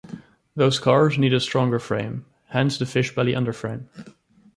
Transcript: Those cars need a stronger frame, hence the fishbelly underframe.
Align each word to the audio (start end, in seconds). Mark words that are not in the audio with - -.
Those 0.55 0.79
cars 0.79 1.19
need 1.19 1.31
a 1.31 1.39
stronger 1.39 1.77
frame, 1.77 2.25
hence 2.47 2.79
the 2.79 2.85
fishbelly 2.87 3.33
underframe. 3.33 3.85